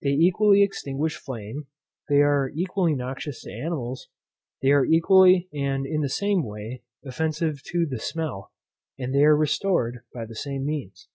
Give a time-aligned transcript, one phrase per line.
[0.00, 1.66] They equally extinguish flame,
[2.08, 4.08] they are equally noxious to animals,
[4.62, 8.52] they are equally, and in the same way, offensive to the smell,
[8.98, 11.08] and they are restored by the same means.